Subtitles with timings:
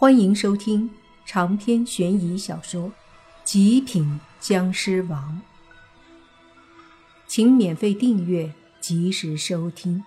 [0.00, 0.88] 欢迎收听
[1.26, 2.84] 长篇悬疑小说
[3.42, 5.42] 《极品僵尸王》，
[7.26, 10.04] 请免费订阅，及时收听。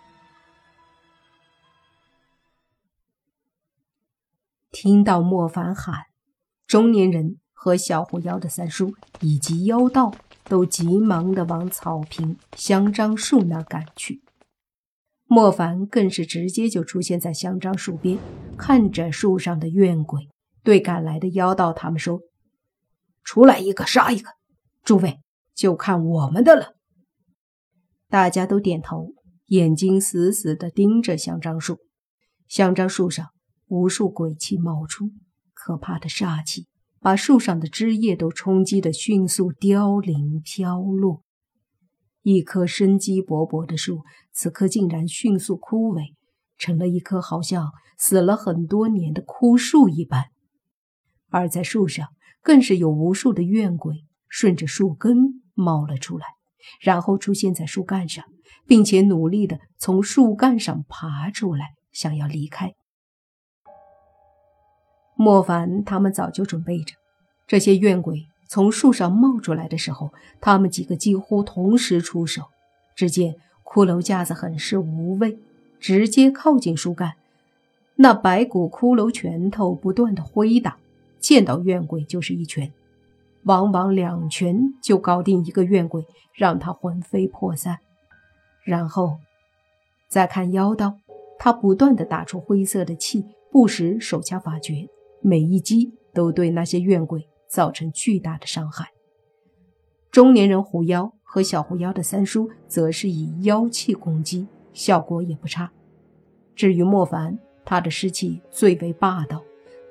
[4.71, 6.05] 听到莫凡喊，
[6.65, 10.13] 中年人和小狐妖的三叔以及妖道
[10.45, 14.21] 都急忙的往草坪香樟树那赶去。
[15.33, 18.19] 莫凡更是直接就出现在香樟树边，
[18.57, 20.27] 看着树上的怨鬼，
[20.61, 22.19] 对赶来的妖道他们说
[23.23, 24.29] ：“出来一个杀一个，
[24.83, 25.21] 诸位
[25.55, 26.75] 就看我们的了。”
[28.11, 29.13] 大家都点头，
[29.45, 31.77] 眼睛死死地盯着香樟树。
[32.49, 33.29] 香樟树上
[33.67, 35.11] 无数鬼气冒出，
[35.53, 36.67] 可怕的煞气
[36.99, 41.23] 把树上的枝叶都冲击得迅速凋零飘落。
[42.23, 46.13] 一棵生机勃勃的树，此刻竟然迅速枯萎，
[46.57, 50.25] 成了一棵好像死了很多年的枯树一般。
[51.29, 52.09] 而在树上，
[52.43, 56.25] 更是有无数的怨鬼顺着树根冒了出来，
[56.81, 58.25] 然后出现在树干上，
[58.67, 62.73] 并且努力的从树干上爬出来，想要离开。
[65.15, 66.95] 莫凡他们早就准备着
[67.47, 68.27] 这些怨鬼。
[68.51, 70.11] 从树上冒出来的时候，
[70.41, 72.49] 他们几个几乎同时出手。
[72.93, 75.39] 只见骷髅架子很是无畏，
[75.79, 77.13] 直接靠近树干，
[77.95, 80.75] 那白骨骷髅拳头不断的挥打，
[81.17, 82.73] 见到怨鬼就是一拳，
[83.43, 87.79] 往往两拳就搞定一个怨鬼，让他魂飞魄散。
[88.65, 89.15] 然后
[90.09, 90.97] 再看妖刀，
[91.39, 94.89] 他不断的打出灰色的气，不时手掐法诀，
[95.21, 97.25] 每一击都对那些怨鬼。
[97.51, 98.93] 造成巨大的伤害。
[100.09, 105.69] 中年人狐妖和小狐妖的三叔则是以妖气攻击，效果也不差。
[106.55, 109.43] 至于莫凡，他的尸气最为霸道，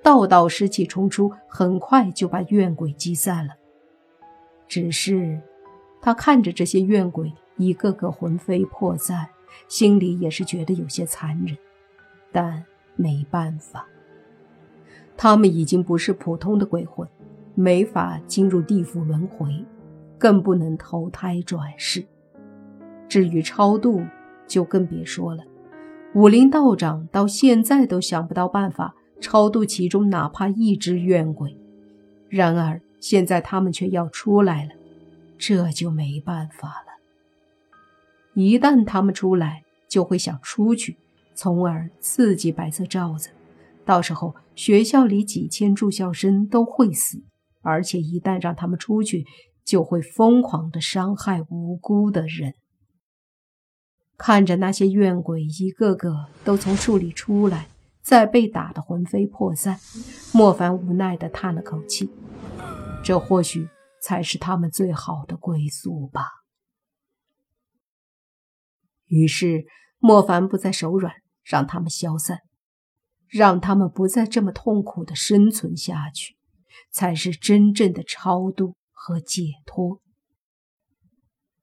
[0.02, 3.54] 道道尸气冲出，很快就把怨鬼击散了。
[4.66, 5.38] 只是
[6.00, 9.28] 他看着这些怨鬼一个个魂飞魄散，
[9.68, 11.56] 心里也是觉得有些残忍，
[12.32, 12.64] 但
[12.96, 13.86] 没办法，
[15.16, 17.06] 他们已经不是普通的鬼魂。
[17.60, 19.66] 没法进入地府轮回，
[20.16, 22.02] 更不能投胎转世。
[23.06, 24.02] 至于超度，
[24.46, 25.44] 就更别说了。
[26.14, 31.54] 武林道长到现在都想不到办法超度其中哪怕一只怨鬼。
[32.30, 34.70] 然而现在他们却要出来了，
[35.36, 36.98] 这就没办法了。
[38.32, 40.96] 一旦他们出来，就会想出去，
[41.34, 43.28] 从而刺激白色罩子。
[43.84, 47.20] 到时候学校里几千住校生都会死。
[47.62, 49.24] 而且一旦让他们出去，
[49.64, 52.54] 就会疯狂的伤害无辜的人。
[54.16, 57.68] 看着那些怨鬼一个个都从树里出来，
[58.02, 59.78] 再被打得魂飞魄散，
[60.34, 62.10] 莫凡无奈的叹了口气。
[63.02, 63.68] 这或许
[64.02, 66.22] 才是他们最好的归宿吧。
[69.06, 69.64] 于是，
[69.98, 72.40] 莫凡不再手软，让他们消散，
[73.26, 76.36] 让他们不再这么痛苦的生存下去。
[76.90, 80.00] 才是真正的超度和解脱。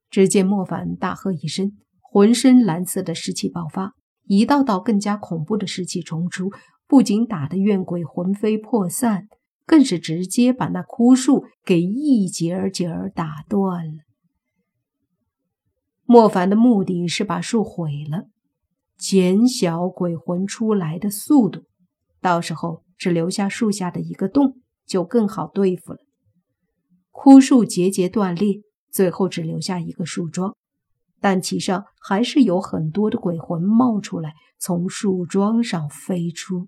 [0.09, 3.93] 只见莫凡大喝一声，浑身蓝色的尸气爆发，
[4.23, 6.51] 一道道更加恐怖的尸气冲出，
[6.87, 9.27] 不仅打得怨鬼魂飞魄散，
[9.65, 13.99] 更是直接把那枯树给一节儿节儿打断了。
[16.05, 18.29] 莫凡的目的是把树毁了，
[18.97, 21.65] 减小鬼魂出来的速度，
[22.21, 24.61] 到时候只留下树下的一个洞。
[24.87, 25.99] 就更好对付了。
[27.11, 30.55] 枯树节节断裂，最后只留下一个树桩，
[31.19, 36.67] 但其上还是有很多的鬼魂冒出来，从树桩上飞出。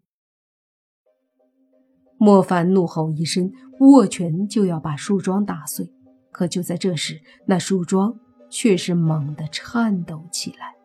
[2.17, 5.89] 莫凡怒吼一声，握拳就要把树桩打碎，
[6.31, 8.19] 可就在这时，那树桩
[8.49, 10.75] 却是猛地颤抖起来。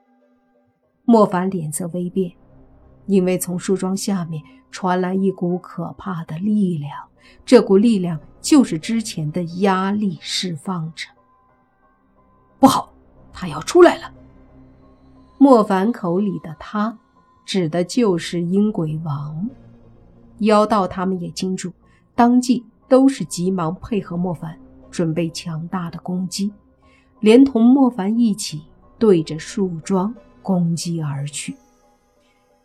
[1.05, 2.37] 莫凡脸色微变，
[3.06, 6.93] 因为从树桩下面传来一股可怕的力量。
[7.44, 11.06] 这股力量就是之前的压力释放着。
[12.59, 12.93] 不好，
[13.32, 14.12] 他要出来了！
[15.38, 16.97] 莫凡口里的“他”，
[17.44, 19.49] 指的就是阴鬼王。
[20.38, 21.73] 妖道他们也清楚，
[22.15, 24.59] 当即都是急忙配合莫凡，
[24.91, 26.53] 准备强大的攻击，
[27.21, 28.62] 连同莫凡一起
[28.99, 31.56] 对着树桩攻击而去。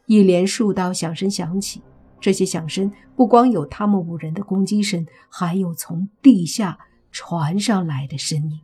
[0.06, 1.82] 一连数道响声响起。
[2.20, 6.78] 这些响声不光有他们五人的攻击声，还有从地下
[7.12, 8.60] 传上来的声音。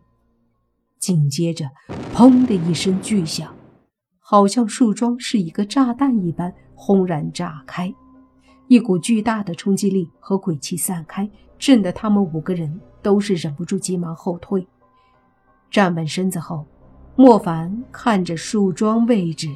[0.99, 1.69] 紧接着，
[2.13, 3.55] 砰的一声巨响，
[4.19, 7.93] 好像树桩是一个炸弹一般轰然炸开。
[8.67, 11.29] 一股巨大的冲击力和鬼气散开，
[11.59, 14.67] 震得他们五个人都是忍不住急忙后退。
[15.69, 16.65] 站稳身子后，
[17.15, 19.47] 莫凡看着树桩位置，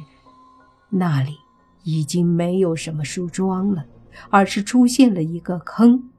[0.88, 1.36] 那里
[1.90, 3.84] 已经没有什么树桩了，
[4.30, 6.10] 而是出现了一个坑。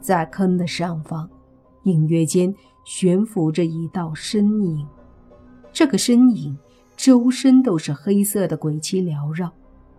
[0.00, 1.28] 在坑的上方，
[1.82, 2.54] 隐约间
[2.84, 4.88] 悬浮着一道身影。
[5.72, 6.56] 这个身影
[6.96, 9.52] 周身都是黑色的鬼气缭绕，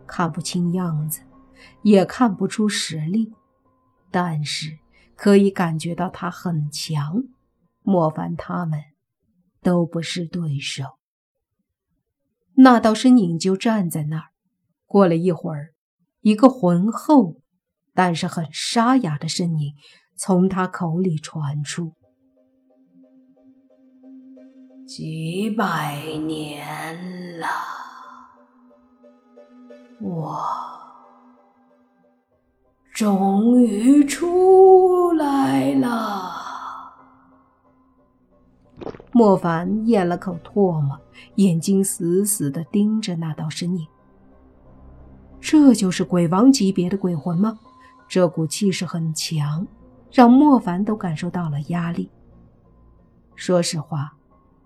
[0.08, 1.22] 看不清样子，
[1.84, 3.32] 也看不出实力，
[4.10, 4.80] 但是
[5.16, 7.24] 可以感觉到他很强。
[7.84, 8.80] 莫凡他们
[9.62, 10.99] 都不是对手。
[12.62, 14.26] 那道身影就站在那儿。
[14.86, 15.74] 过了一会儿，
[16.22, 17.38] 一个浑厚
[17.94, 19.74] 但是很沙哑的声音。
[20.18, 21.94] 从他口里传出。
[24.86, 27.48] 几百年了，
[30.02, 30.44] 我
[32.94, 36.49] 终于出来了。
[39.20, 40.98] 莫凡咽了口唾沫，
[41.36, 43.86] 眼睛死死的盯着那道身影。
[45.42, 47.60] 这就是鬼王级别的鬼魂吗？
[48.08, 49.68] 这股气势很强。
[50.10, 52.10] 让莫凡都感受到了压力。
[53.36, 54.14] 说实话，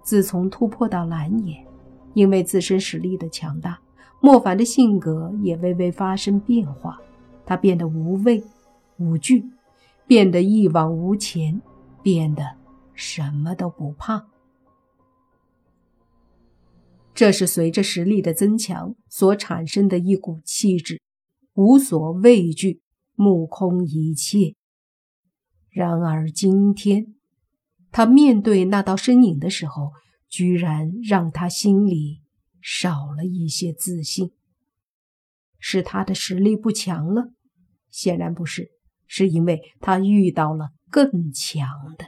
[0.04, 1.66] 自从突破到蓝眼，
[2.14, 3.80] 因为自身实力的强大，
[4.22, 7.00] 莫凡的性格也微微发生变化。
[7.44, 8.44] 他变得无畏、
[9.00, 9.44] 无惧，
[10.06, 11.60] 变得一往无前，
[12.04, 12.46] 变得
[12.94, 14.24] 什么都不怕。
[17.16, 21.00] 这是随着实力的增强所产生的一股气质，
[21.54, 22.82] 无所畏惧，
[23.14, 24.56] 目空一切。
[25.70, 27.16] 然而今天，
[27.92, 29.92] 他面对那道身影的时候，
[30.28, 32.22] 居然让他心里
[32.62, 34.32] 少了一些自信。
[35.60, 37.32] 是他的实力不强了？
[37.92, 38.72] 显然不是，
[39.06, 42.08] 是因为他遇到了更强的。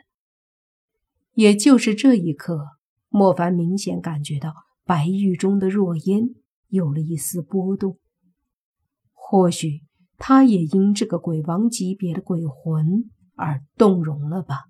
[1.36, 2.66] 也就是这一刻，
[3.10, 4.54] 莫凡明显感觉到
[4.86, 6.30] 白玉中的若烟
[6.70, 8.00] 有了一丝波动。
[9.12, 9.82] 或许
[10.18, 13.10] 他也因这个鬼王级别的鬼魂。
[13.38, 14.70] 而动容了吧？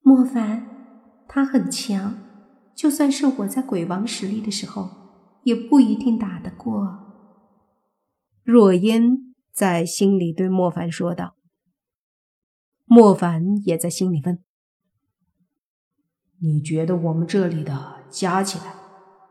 [0.00, 2.18] 莫凡，他很强，
[2.74, 4.88] 就算是我在鬼王实力的时候，
[5.42, 7.04] 也不一定打得过。
[8.42, 11.36] 若烟在心里对莫凡说道。
[12.86, 14.42] 莫凡也在心里问
[16.40, 18.74] ：“你觉得我们这里的加起来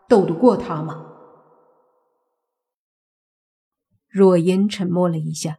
[0.07, 1.05] 斗得过他吗？”
[4.07, 5.57] 若烟沉默了一下。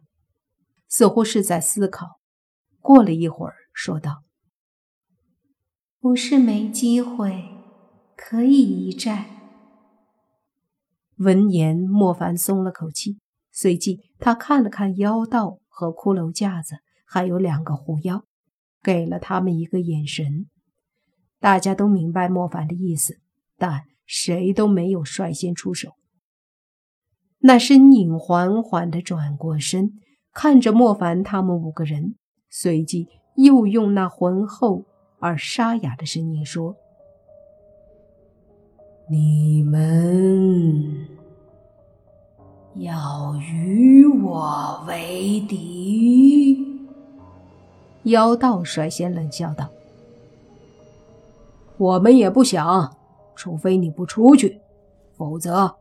[0.91, 2.19] 似乎是在思考，
[2.79, 4.23] 过了一会儿，说道
[6.01, 7.47] ：“不是没机会，
[8.17, 9.25] 可以一战。”
[11.17, 13.19] 闻言，莫凡松了口气，
[13.51, 18.25] 随即他看了看妖道和骷髅架子，还有两个狐妖，
[18.81, 20.49] 给了他们一个眼神。
[21.39, 23.19] 大家都明白莫凡的意思，
[23.57, 25.93] 但谁都没有率先出手。
[27.39, 29.93] 那身影缓缓地转过身。
[30.31, 32.15] 看着莫凡他们五个人，
[32.49, 34.85] 随即又用那浑厚
[35.17, 36.77] 而沙哑的声音说
[39.09, 41.07] ：“你们
[42.75, 46.63] 要与我为敌？”
[48.05, 49.67] 妖道率先冷笑道
[51.79, 52.93] ：“我们也不想，
[53.35, 54.59] 除非你不出去，
[55.15, 55.73] 否则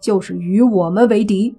[0.00, 1.56] 就是与我们为敌。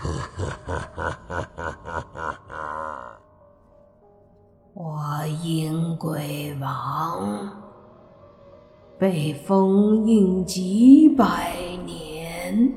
[4.74, 7.50] ”我阴鬼王
[8.96, 11.52] 被封印几百
[11.84, 12.72] 年，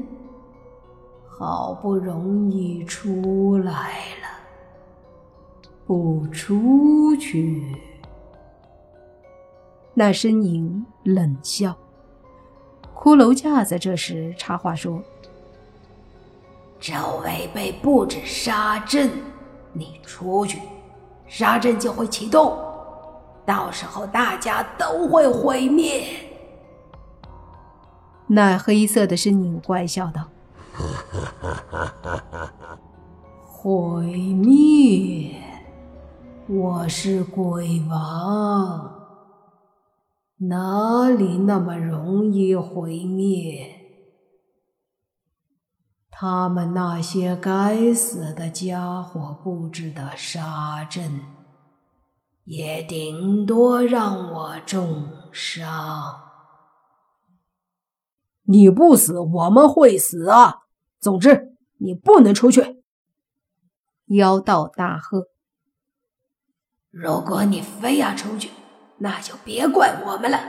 [1.30, 4.28] 好不容易出来了，
[5.86, 7.62] 不出去。
[9.96, 11.76] 那身影冷笑。
[12.94, 15.02] 骷髅架在这时插话说。
[16.80, 19.10] 周围被布置杀阵，
[19.74, 20.60] 你出去，
[21.26, 22.56] 杀阵就会启动，
[23.44, 26.04] 到时候大家都会毁灭。
[28.28, 30.26] 那黑色的身影怪笑道
[33.42, 35.42] ：“毁灭？
[36.48, 38.95] 我是鬼王，
[40.38, 43.82] 哪里那么容易毁灭？”
[46.18, 51.20] 他们那些该死的家伙布置的杀阵，
[52.46, 56.22] 也顶多让我重伤。
[58.44, 60.68] 你不死，我们会死啊！
[61.00, 62.84] 总之，你不能出去。”
[64.08, 65.28] 妖道大喝
[66.92, 68.52] ：“如果你非要出去，
[69.00, 70.40] 那就别怪我们了。”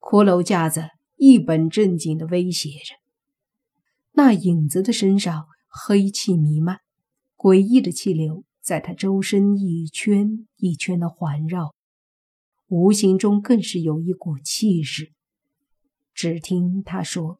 [0.00, 2.94] 骷髅架子一本正经的威胁着。
[4.12, 6.80] 那影子的身上黑气弥漫，
[7.36, 11.74] 诡异的气流在他周身一圈一圈的环绕，
[12.68, 15.12] 无形中更是有一股气势。
[16.14, 17.38] 只听他说：“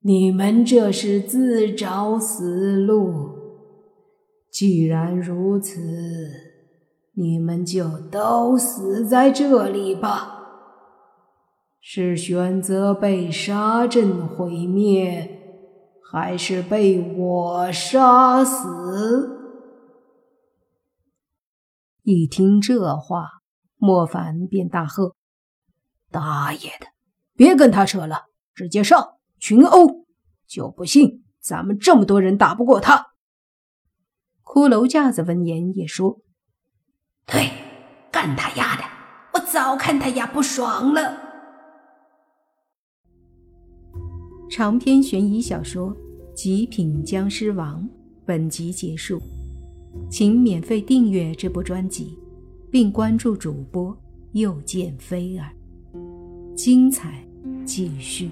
[0.00, 3.35] 你们这是自找死路。
[4.56, 5.82] 既然如此，
[7.12, 10.32] 你们就都死在这里吧。”
[11.78, 15.28] 是选择被沙阵毁灭，
[16.10, 19.38] 还是被我杀死？
[22.04, 23.28] 一听这话，
[23.76, 25.14] 莫凡便大喝
[26.10, 26.86] ：“大爷的，
[27.36, 30.06] 别跟他扯了，直接上群殴！
[30.46, 33.08] 就不信咱们这么多人打不过他。”
[34.56, 36.22] 骷髅架子闻言也说
[37.30, 37.50] ：“对，
[38.10, 38.84] 干他丫的！
[39.34, 41.14] 我早看他丫不爽了。”
[44.48, 45.90] 长篇悬疑小说
[46.32, 47.82] 《极品僵尸王》
[48.24, 49.20] 本集结束，
[50.10, 52.18] 请免费订阅这部专辑，
[52.70, 53.94] 并关注主播
[54.32, 55.52] 又见菲儿，
[56.56, 57.22] 精彩
[57.66, 58.30] 继续。